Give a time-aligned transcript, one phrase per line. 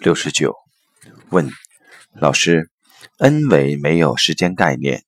[0.00, 0.54] 六十九，
[1.30, 1.48] 问
[2.14, 2.68] 老师
[3.18, 5.04] ，n 维没有时间概念，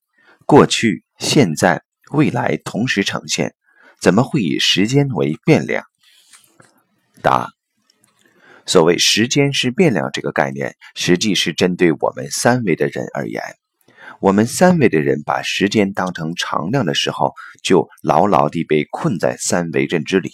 [0.46, 3.54] 过去、现在、未来同时呈现，
[4.00, 5.84] 怎么会以时间为变量？
[7.20, 7.50] 答：
[8.64, 13.42] 所谓时间是变量这个概念，实际是针对我们三维的人而言。
[14.20, 20.30] 我们三维的人把时间当成常量的时候，就牢牢地被困在三维认知里。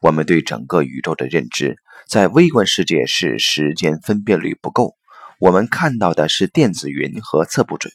[0.00, 1.76] 我们对整个宇宙的认知，
[2.06, 4.94] 在微观世界是时间分辨率不够，
[5.40, 7.90] 我们看到的是电子云和测不准；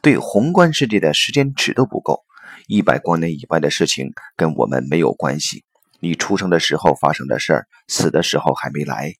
[0.00, 2.22] 对宏观世界的时间尺度不够，
[2.66, 5.64] 一百光年以外的事情跟我们没有关系。
[6.00, 9.12] 你出生的时候发生的事儿，死的时候还没来。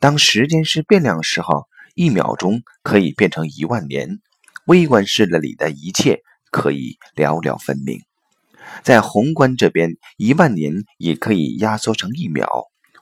[0.00, 4.18] 当时间是变量时候，一秒钟可以变成一万年，
[4.66, 8.00] 微观世界里的一切可以了了分明。
[8.82, 12.48] 在宏观这边，一万年也可以压缩成一秒，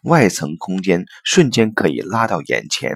[0.03, 2.95] 外层空间瞬间可以拉到眼前。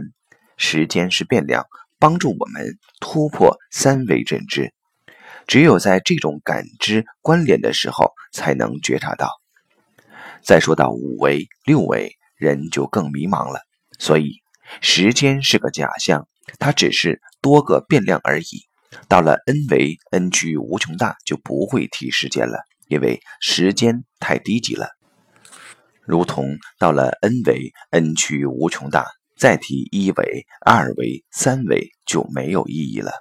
[0.57, 1.65] 时间是变量，
[1.99, 4.73] 帮助我们突破三维认知。
[5.47, 9.29] 只有在这种感知关联的时候，才能觉察到。
[10.43, 13.61] 再说到五维、六维，人就更迷茫了。
[13.99, 14.43] 所以，
[14.81, 18.67] 时间是个假象，它只是多个变量而已。
[19.09, 24.89] 到了 n 维，n 趋无穷大，就不会提时间了，因为时间太低级了。
[26.07, 33.13] 如同到了 n 维，n 趋无穷大，再提一维、二维、三维就没有意义了。